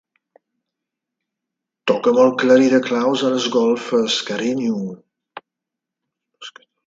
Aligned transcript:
Toca'm 1.91 2.21
el 2.23 2.31
clarí 2.43 2.71
de 2.71 2.79
claus 2.87 3.25
a 3.27 3.31
les 3.35 3.45
golfes, 3.57 4.17
carinyo. 4.29 4.83